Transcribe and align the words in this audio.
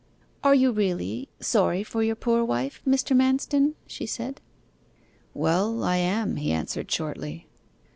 'Are 0.43 0.55
you 0.55 0.71
really 0.71 1.29
sorry 1.39 1.83
for 1.83 2.01
your 2.01 2.15
poor 2.15 2.43
wife, 2.43 2.81
Mr. 2.87 3.15
Manston?' 3.15 3.75
she 3.85 4.07
said. 4.07 4.41
'Well, 5.35 5.83
I 5.83 5.97
am,' 5.97 6.37
he 6.37 6.51
answered 6.51 6.89
shortly. 6.89 7.47